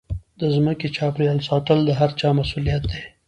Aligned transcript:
د 0.39 0.41
ځمکې 0.55 0.87
چاپېریال 0.97 1.39
ساتل 1.49 1.79
د 1.85 1.89
هرچا 1.99 2.27
مسوولیت 2.39 2.83
دی. 2.91 3.01